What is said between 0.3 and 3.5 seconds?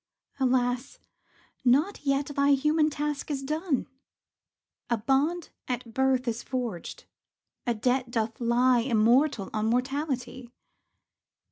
Alas, not yet thy human task is